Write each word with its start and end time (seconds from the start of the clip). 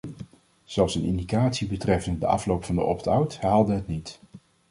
Zelfs 0.63 0.95
een 0.95 1.03
indicatie 1.03 1.67
betreffende 1.67 2.19
de 2.19 2.25
afloop 2.25 2.63
van 2.63 2.75
de 2.75 2.81
opt-out 2.81 3.37
haalde 3.39 3.73
het 3.73 3.87
niet. 3.87 4.19